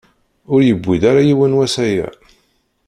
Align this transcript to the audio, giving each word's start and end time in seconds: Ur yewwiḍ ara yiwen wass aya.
Ur 0.53 0.61
yewwiḍ 0.67 1.03
ara 1.11 1.27
yiwen 1.27 1.57
wass 1.57 1.75
aya. 1.87 2.07